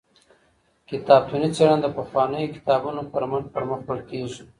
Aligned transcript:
کتابتوني 0.89 1.49
څېړنه 1.55 1.77
د 1.81 1.87
پخوانیو 1.97 2.53
کتابونو 2.55 3.01
پر 3.13 3.23
مټ 3.29 3.43
پرمخ 3.53 3.79
وړل 3.85 4.01
کیږي. 4.09 4.41